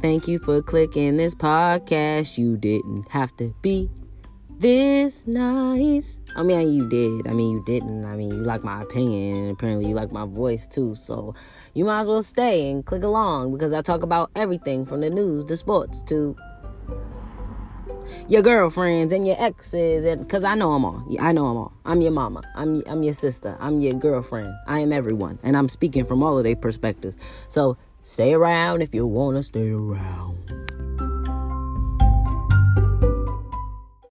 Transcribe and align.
Thank 0.00 0.28
you 0.28 0.38
for 0.38 0.62
clicking 0.62 1.16
this 1.16 1.34
podcast. 1.34 2.38
You 2.38 2.56
didn't 2.56 3.08
have 3.08 3.36
to 3.38 3.52
be 3.62 3.90
this 4.60 5.26
nice. 5.26 6.20
I 6.36 6.44
mean, 6.44 6.72
you 6.72 6.88
did. 6.88 7.26
I 7.26 7.32
mean, 7.32 7.50
you 7.50 7.64
didn't. 7.64 8.04
I 8.04 8.14
mean, 8.14 8.28
you 8.30 8.44
like 8.44 8.62
my 8.62 8.80
opinion, 8.82 9.50
apparently 9.50 9.88
you 9.88 9.96
like 9.96 10.12
my 10.12 10.24
voice 10.24 10.68
too. 10.68 10.94
So 10.94 11.34
you 11.74 11.84
might 11.84 12.02
as 12.02 12.06
well 12.06 12.22
stay 12.22 12.70
and 12.70 12.86
click 12.86 13.02
along 13.02 13.50
because 13.50 13.72
I 13.72 13.80
talk 13.80 14.04
about 14.04 14.30
everything 14.36 14.86
from 14.86 15.00
the 15.00 15.10
news 15.10 15.44
to 15.46 15.56
sports 15.56 16.00
to 16.02 16.36
your 18.28 18.42
girlfriends 18.42 19.12
and 19.12 19.26
your 19.26 19.36
exes 19.38 20.04
and 20.04 20.22
because 20.22 20.42
i 20.42 20.54
know 20.54 20.72
them 20.72 20.84
all 20.84 21.04
i 21.20 21.30
know 21.30 21.48
them 21.48 21.56
all 21.58 21.72
i'm 21.84 22.00
your 22.00 22.10
mama 22.10 22.40
I'm, 22.54 22.82
I'm 22.86 23.02
your 23.02 23.12
sister 23.12 23.54
i'm 23.60 23.82
your 23.82 23.92
girlfriend 23.92 24.54
i 24.66 24.78
am 24.78 24.92
everyone 24.92 25.38
and 25.42 25.56
i'm 25.56 25.68
speaking 25.68 26.06
from 26.06 26.22
all 26.22 26.38
of 26.38 26.44
their 26.44 26.56
perspectives 26.56 27.18
so 27.48 27.76
stay 28.08 28.32
around 28.32 28.80
if 28.80 28.94
you 28.94 29.06
want 29.06 29.36
to 29.36 29.42
stay 29.42 29.68
around 29.68 30.37